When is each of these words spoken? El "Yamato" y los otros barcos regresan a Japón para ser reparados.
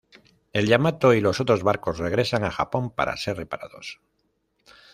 El 0.51 0.65
"Yamato" 0.67 1.13
y 1.13 1.21
los 1.21 1.39
otros 1.41 1.61
barcos 1.61 1.99
regresan 1.99 2.43
a 2.43 2.49
Japón 2.49 2.89
para 2.89 3.15
ser 3.17 3.37
reparados. 3.37 3.99